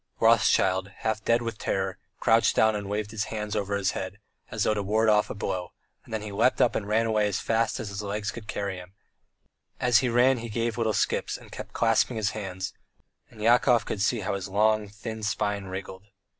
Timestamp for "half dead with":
1.01-1.59